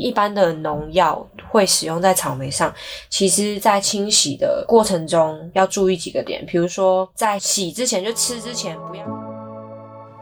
[0.00, 2.74] 一般的农药会使用在草莓上，
[3.08, 9.04] 其实在清洗的过程中要注意几个点，比如说在洗之前就吃之前不要。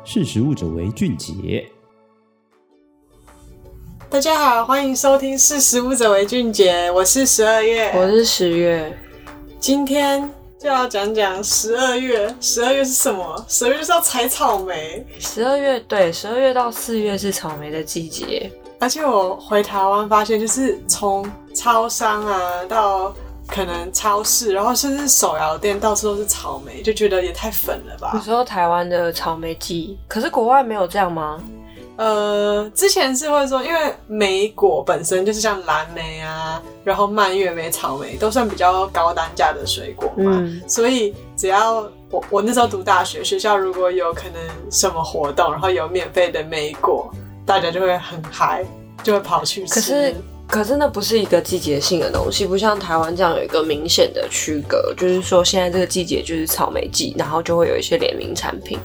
[0.04, 1.66] 识食物者为俊杰。
[4.11, 8.95] 大家好，欢迎收听《识食物者为俊杰》，我是十二月，我是十月，
[9.59, 12.34] 今天就要讲讲十二月。
[12.43, 13.43] 十二月是什么？
[13.48, 15.02] 十二月是要采草莓。
[15.18, 18.52] 十二月对，十二月到四月是草莓的季节。
[18.83, 21.25] 而且我回台湾发现，就是从
[21.55, 23.14] 超商啊到
[23.46, 28.11] 可能超市，然后甚至手摇店，到处都是草莓，就觉得也太粉了吧。
[28.13, 31.40] 你说台湾的草莓季，可是国外没有这样吗？
[31.95, 44.42] 呃，之前是会说，因为莓果本身就是像蓝莓啊，然后蔓越莓、草莓都算比较高单价的水果嘛，嗯、所以只要我我那时候读大学，学校如果有可能
[44.73, 47.09] 什么活动，然后有免费的莓果。
[47.45, 48.64] 大家就会很嗨，
[49.03, 49.75] 就会跑去吃。
[49.75, 50.14] 可是，
[50.47, 58.79] 可是那不是一个季节性的东西，不像台湾这样有一个明显的区隔，就是说现在这个季节就是草莓季，然后就会有一些联名产品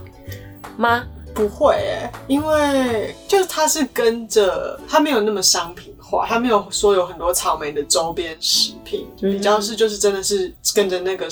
[0.78, 1.04] 吗？
[1.34, 11.28] 不会诶，因为就是它是跟着，它没有那么商品化，它没有说有很多草莓的周边食品，嗯、比较是就是真的是跟着那个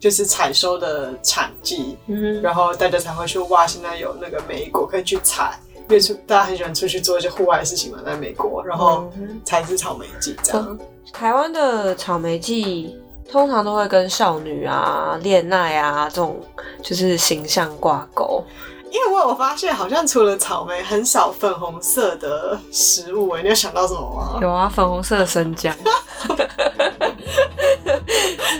[0.00, 5.58] 就是采收的产季，嗯，然后大家才会去哇，现在有那个莓果可以去采。
[5.88, 9.10] 因为出大家很喜欢出去做一些户外的事情嘛，在美国，然后
[9.44, 10.66] 才是草莓季这样。
[10.68, 10.78] 嗯、
[11.12, 16.40] 台湾的草莓季通常都会跟少女啊、恋爱啊这种
[16.82, 18.44] 就是形象挂钩。
[18.90, 23.42] 因为我有发现，好像除了草莓，很少粉红色的食物、欸。
[23.42, 24.38] 你有想到什么吗？
[24.40, 25.74] 有啊，粉红色的生姜。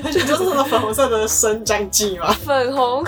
[0.04, 2.32] 而且就是什么粉红色的生姜季吗？
[2.44, 3.04] 粉红。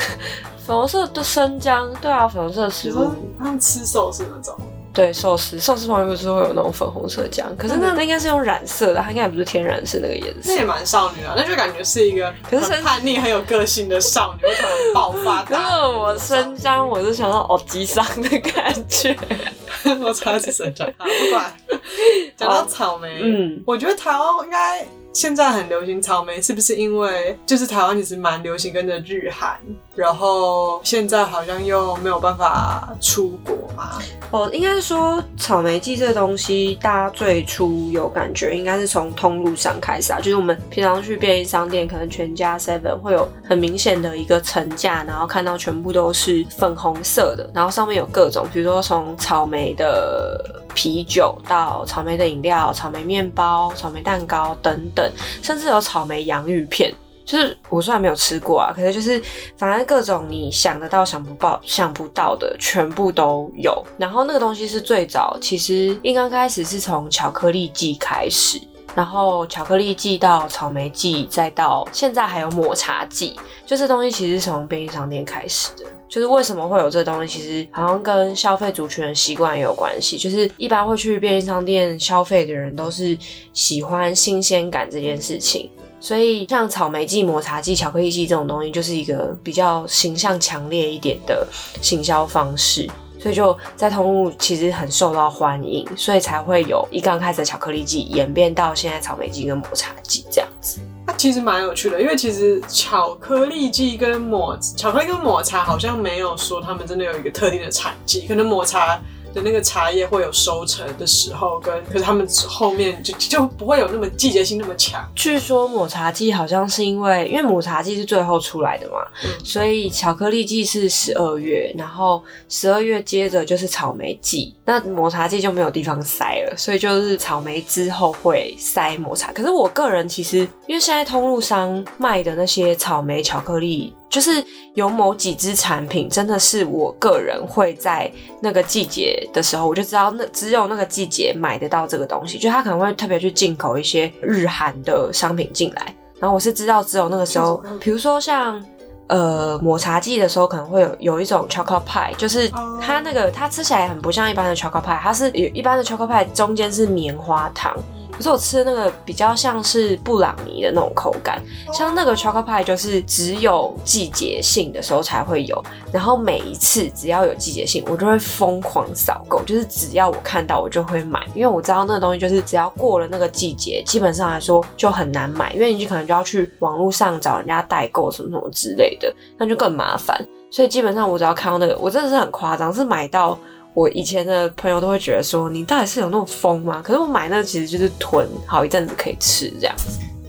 [0.69, 4.55] 粉红色的生姜，对啊，粉红色的食物，他们吃寿司那种，
[4.93, 7.51] 对，寿司，寿司旁边不是会有那种粉红色姜？
[7.57, 10.53] 可是那那应该是用染色的，它应该也不是天然是那个颜色。
[10.53, 15.43] 那也蛮少女啊，那就感觉是一个可是很叛逆、很有个性的少女，会突然爆发。
[15.43, 15.63] 可是
[15.97, 19.17] 我生姜，我是想到哦，吉桑的感觉。
[20.05, 21.51] 我超级生姜，不管。
[22.37, 24.87] 讲到草莓，嗯，我觉得台湾应该。
[25.19, 29.59] 现在很流行草莓，是不是因为就是台湾其实蛮流行跟着日韩，
[29.97, 33.99] 然后现在好像又没有办法出国嘛？
[34.31, 50.65] 哦，应该是说草莓季这个东西，大家最初有感觉应该是从通路上开始啊，就是我们平常去便利商店，可能全家、Seven 会有很明显的一个层架，然后看到全部都是粉红色的，然后上面有各种，比如说从草莓的。
[50.79, 55.11] 啤酒到草莓的饮料、草莓面包、草莓蛋糕等等，
[55.43, 56.95] 甚至有草莓洋芋片。
[57.25, 59.21] 就是我虽然没有吃过啊，可是就是
[59.57, 63.85] 反正各种你想得到、想不到、想不到的，全部都有。
[63.99, 68.61] 然后那个东西是最早，其实应刚开始是从巧克力季开始，
[68.99, 75.85] 然后巧克力季到草莓季，再到现在还有抹茶季，就这东西其实是从便利商店开始的。
[76.09, 80.19] 就是为什么会有这东西，其实好像跟消费族群的习惯也有关系。
[80.19, 83.17] 就是一般会去便利商店消费的人，都是
[83.53, 85.71] 喜欢新鲜感这件事情。
[86.01, 91.47] 所以像草莓剂、抹茶剂、巧克力剂这种东西，就是一个比较形象强烈一点的
[91.81, 92.91] 行销方式。
[93.29, 100.81] 所以就在通路其实很受到欢迎，所以才会有一刚开始的巧克力季演变到现在草莓季跟抹茶季这样子。
[101.07, 108.99] 它其实蛮有趣的，因为其实巧克力季跟抹巧克力跟抹茶好像没有说他们真的有一个特定的产季，可能抹茶。
[109.35, 115.05] 的那个茶叶会有收成的时候，跟可是他们后面就就不会有那么季节性那么强。
[115.15, 129.33] 据说抹茶季好像是因为，因为抹茶季是最后出来的嘛，嗯、所以巧克力季是十二月，然后十二月接着就是草莓季，那抹茶季就没有地方塞了，所以就是草莓之后会塞抹茶。
[129.33, 133.95] 可是我个人其实，因为现在通路商卖的那些草莓巧克力。
[134.09, 134.43] 就是
[134.75, 138.11] 有某几支产品，真的是我个人会在
[138.41, 142.39] 那个季节的时候，我就知道那只有那个季节买得到这个东西。
[142.39, 148.65] 就他可能会特别去进口一些日韩的商品进来，然后我是知道只有那个时候，比如说像
[149.09, 152.49] 呃抹茶季的时候，可能会有有一种 chocolate pie，就是
[152.81, 157.77] 它那个它吃起来很不像一般的 chocolate pie，它是有一般的 chocolate pie 中间是棉花糖。
[158.11, 165.63] 可是我吃的那个比较像是布朗尼的那种口感，像那个 chocolate pie 就是只有季节性的时候才会有，
[165.93, 180.19] 然后每一次只要有季节性，我就会疯狂扫购，就是只要我看到我就会买，因为我知道那个东西就是只要过了那个季节，基本上来说就很难买，因为你就可能就要去网络上找人家代购什么什么之类的，那就更麻烦。
[180.51, 183.39] 所以基本上我只要看到那个，我真的是很夸张，是买到。
[183.75, 186.83] 我以前的朋友都会觉得说，你到底是有那种疯吗？
[186.83, 189.75] 可是我买那个其实就是囤好一阵子可以吃这样。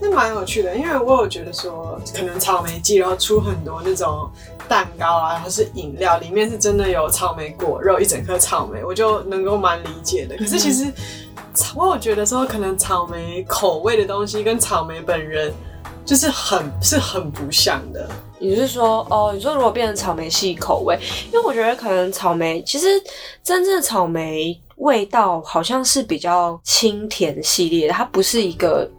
[0.00, 4.30] 那蛮有趣的，因为我有觉得说，可能草莓季然后出很多那种
[4.66, 10.36] 蛋糕啊，或是饮料，里面是真的有草莓果肉，一整颗草莓，我就能够蛮理解的。
[10.38, 10.90] 可是其实，
[11.76, 15.52] 我有觉得说，可能草莓口味的东西跟草莓本人
[16.04, 18.08] 就是很是很不像的。
[18.40, 22.88] 你是说，哦，你说如果变成草莓系口味，因为我觉得可能草莓其实
[23.44, 28.90] 真正的草莓味道好像是比较清甜系列的，它不是一个。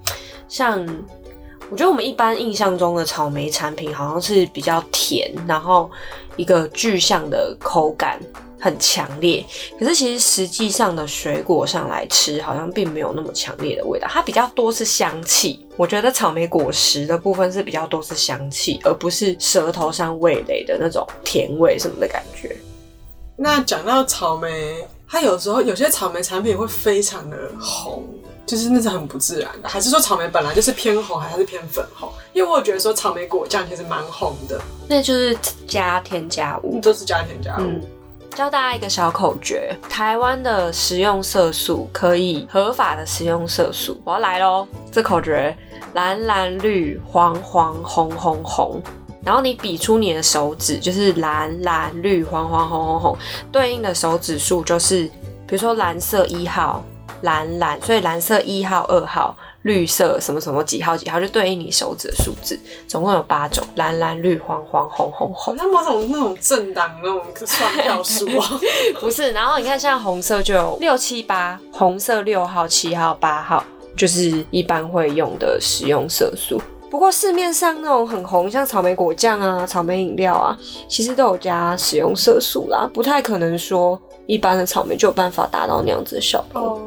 [0.48, 0.86] 像
[1.72, 5.90] 我觉得我们一般印象中的草莓产品好像是比较甜，然后
[6.36, 8.20] 一个具象的口感
[8.60, 9.44] 很强烈。
[9.80, 15.66] 可是其实实际上的水果上来吃，好像并没有那么强烈的味道，它比较多是香气。
[15.78, 22.54] 我觉得草莓果实的部分是比较多是香气，而不是舌头上味蕾的那种甜味什么的感觉。
[23.38, 28.04] 那讲到草莓，它有时候有些草莓产品会非常的红。
[28.46, 32.12] 就是那是很不自然的，还是说草莓本来就是偏红，还是偏粉红？
[32.34, 34.60] 因为我觉得说草莓果酱其实蛮红的，
[34.90, 37.62] 那就是加添加物，都是加添加物。
[37.62, 37.82] 嗯，
[38.36, 44.68] 教大家一个小口诀：台湾的食用色素可以合法的食用色素，我要来喽！
[44.92, 45.56] 这口诀：
[45.94, 48.82] 蓝蓝绿黄黄红红红。
[49.24, 53.18] 然后你比出你的手指，就是蓝蓝绿黄黄红红红，
[53.52, 55.04] 对应的手指数就是，
[55.46, 56.84] 比如说蓝色一号。
[57.22, 65.56] 蓝蓝，所以蓝色一号、二号，绿色什么什么几号几号，就对应你手指的数字，总共有八种：蓝蓝绿黄黄红红红。
[65.56, 68.60] 好像某种那种政党那种算票数啊？
[69.00, 73.64] 不是，然后你看像红色就有六七八，红色六号、七号、八号，
[73.96, 76.62] 就是一般会用的食用色素。
[76.90, 80.58] 不过市面上那种很红，像草莓果酱啊、草莓饮料啊，
[80.90, 86.62] 其实都有加食用色素啦，不太可能说一般的草莓就有办法达到那样子的效果。
[86.62, 86.80] Oh.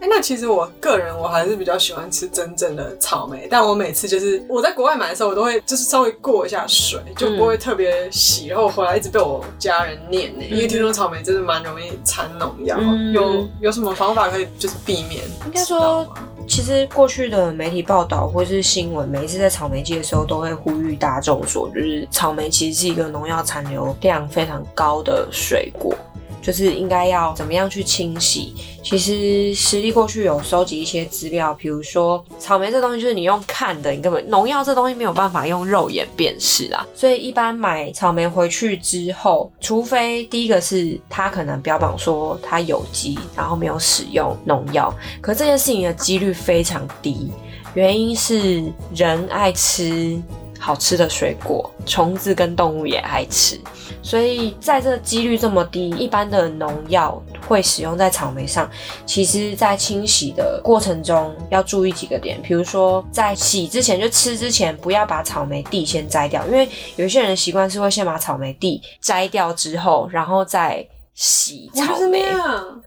[0.00, 15.24] 哎、欸，那其实我个人我还是比较喜欢吃真正的草莓，但我每次就是我在国外买的时候，我都会就是稍微过一下水，就不会特别洗，然后回来一直被我家人念呢、欸，因为听说草莓真的蛮容易掺农药，嗯、有有什么方法可以就是避免？
[15.46, 16.06] 应该说，
[16.46, 25.92] 其实过去的媒体报道或是新闻，每一次在草莓季的时候，都会呼吁大众说，就是草莓其实是一个农药残留量非常高的水果。
[26.40, 28.54] 就是应该要怎么样去清洗？
[28.82, 36.86] 其实实力过去有收集一些资料，比如说草莓这东西就是你用看的，你根本农药这东西没有办法用肉眼辨识啊。
[36.94, 47.30] 所以一般买草莓回去之后，除非第一个是它可能标榜说它有机，然后没有使用农药，可这件事情的几率非常低，
[47.74, 48.64] 原因是
[48.94, 50.18] 人爱吃。
[50.58, 53.58] 好吃的水果，虫子跟动物也爱吃，
[54.02, 58.68] 所以在这几率这么低，一般的农药会使用在草莓上。
[59.06, 70.86] 其实，在清洗的过程中要注意几个点，比如说在洗之前就吃之前，不要把草莓蒂先摘掉，因为有些人的习惯是会先把草莓蒂摘掉之后，然后再。
[71.18, 72.24] 洗草莓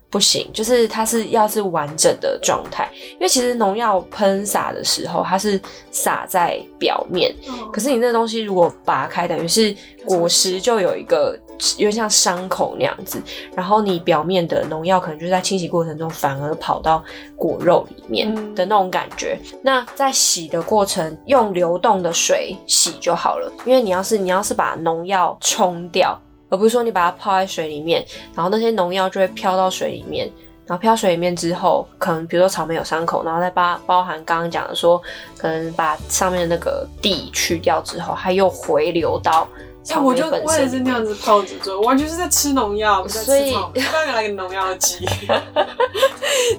[0.09, 5.59] 不行，就是它是要是完整的状态，因为其实农药喷洒的时候，它是
[5.91, 9.75] 洒在表面，哦、可是你那东西如果拔开，等于是
[10.05, 11.37] 果实就有一个
[11.75, 13.21] 有点像伤口那样子，
[13.53, 17.03] 然后你表面的农药可能就在清洗过程中反而跑到
[17.35, 19.37] 果肉里面的那种感觉。
[19.51, 26.17] 嗯、那在洗的过程用流动的水洗就好了，因为你要是你要是把农药冲掉。
[26.51, 28.05] 而不是说你把它泡在水里面，
[28.35, 30.29] 然后那些农药就会飘到水里面，
[30.67, 35.01] 然后飘水里面之后，可能比如说草莓有伤口，然后再把包含刚刚讲的说，
[35.37, 39.47] 可能把上面的那个蒂去掉之后，它又回流到
[39.81, 40.29] 草莓本身。
[40.29, 43.71] 我就我也是那样子泡着做，完全是在吃农药，所以刚
[44.05, 45.07] 刚来个农药机。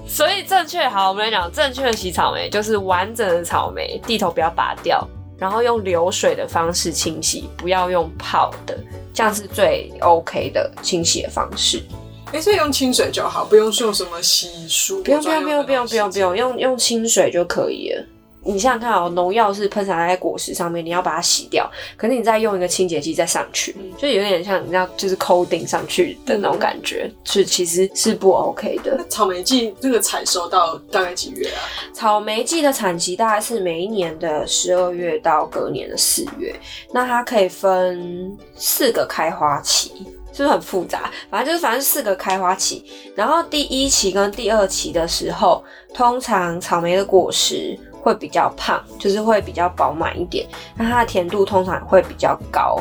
[0.07, 5.07] 所以正确好，我们来讲正确的洗草莓，就是完整的草莓蒂头不要拔掉，
[5.43, 8.79] 然后用流水的方式清洗，不要用泡的。
[9.13, 11.83] 这样是最 OK 的清洗的方式。
[12.27, 15.03] 哎、欸，所以用清水就好，不用用什么洗漱。
[15.03, 18.07] 不用不用不用不用不用不用用用清水就可以了。
[18.45, 28.97] 你想想看哦，农药是喷洒在果实上面，你要把它洗掉，可是你再用一个清洁剂再上去，嗯、就有点像你知道，就是 coating 上去的那种感觉，嗯、是其实是不 OK 的。
[28.99, 31.63] 那草莓季这个采收到大概几月啊？
[31.93, 36.55] 草莓季的产期大概是每一年的十二月到隔年的四月，
[36.93, 39.91] 那它可以分四个开花期，
[40.33, 41.11] 是不是很复杂？
[41.31, 42.85] 反正就是反正四个开花期，
[43.15, 45.63] 然后第一期跟第二期的时候，
[45.95, 47.79] 通常草莓的果实。
[48.03, 52.79] 会比较胖，就是会比较饱满一点，那它的甜度通常会比较高。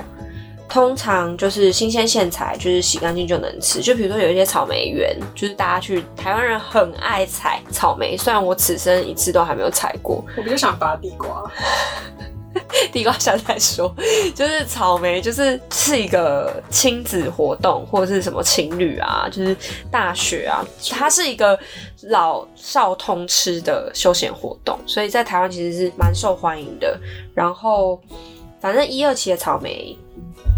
[0.68, 3.82] 通常就是新鲜现采，就是洗干净就能吃。
[3.82, 10.24] 就比如说有一些草莓园，就是大家去台湾人很爱采草莓，虽然我此生一次都还没有采过。
[10.38, 11.44] 我比较想拔地瓜。
[12.92, 13.94] 地瓜下再说，
[14.36, 19.56] 就是草莓，就是是一个亲子活动，或者是什么情侣啊，就是
[19.92, 21.58] 大学啊，它是一个
[22.04, 27.00] 老少通吃的休闲活动，所以在台湾其实是蛮受欢迎的。
[27.34, 28.02] 然后，
[28.60, 29.98] 反正一二期的草莓。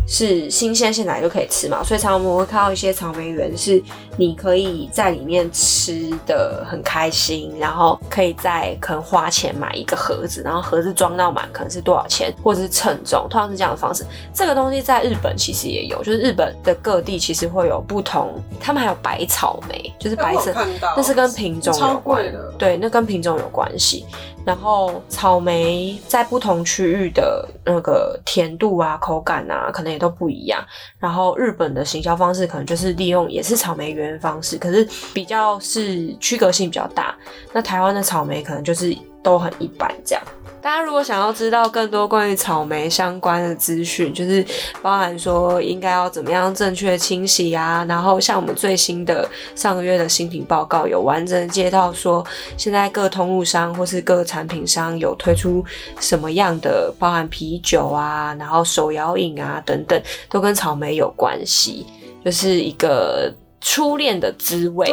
[0.05, 3.81] 是新鲜现在就可以吃嘛，所以常常我们会看到一些草莓园，是
[4.17, 14.05] 你可以在里面吃的很开心，然后可以在可能花钱买一个盒子，然后盒子装到满可能是多少钱，或者是称重，通常是这样的方式。
[14.33, 20.53] 这个东西在日本其实也有，就是日本的各地其实会有不同，他们还有白草莓，就是白色，
[20.95, 24.05] 那是跟品种有关的，对，那跟品种有关系。
[24.45, 30.63] 然后草莓在不同区域的那个甜度啊、口感啊，可能也都不一样。
[30.99, 37.15] 然后日本的行销方式可能就是利用也是草莓园方式，可是比较是区隔性比较大。
[37.53, 40.23] 那台湾的草莓可能就是都很一般这样。
[40.63, 44.43] 大家如果想要知道更多关于草莓相关的资讯，就是
[44.81, 55.61] 包含说应该要怎么样正确清洗啊，然后像我们最新的上个月的新品报告有完整的介绍说，现在各通路商或是各产品商有推出
[55.99, 61.85] 什么样的，包含啤酒啊，然后手摇饮啊等等，都跟草莓有关系，
[62.23, 63.29] 就是一个
[63.59, 64.87] 初恋的滋味。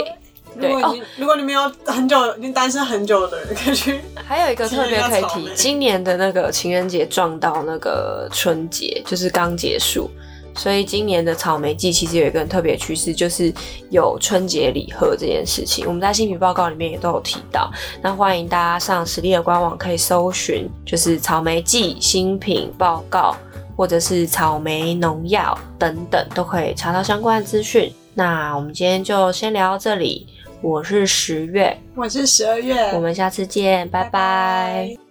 [0.56, 4.00] 如果你、哦、如果你没有很久，已经单身很久的人，可以去。
[4.26, 10.10] 还有一个特别可以提，今年的那个情人节撞到那个春节，就是刚结束，
[10.54, 13.52] 所以今年的草莓季其实有一个很特别趋势，就是
[13.90, 15.84] 有春节礼盒这件事情。
[15.86, 17.70] 我们在新品报告里面也都有提到，
[18.02, 23.34] 那欢迎大家上实力的官网可以搜寻，就是草莓季新品报告，
[23.76, 27.92] 或者是草莓农药等等，都可以查到相关的资讯。
[28.14, 30.26] 那我们今天就先聊到这里。
[30.62, 34.10] 我是十月，我是十二月，我们下次见，拜拜。
[34.10, 35.02] 拜拜。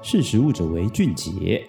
[0.00, 1.62] 识时务者为俊杰。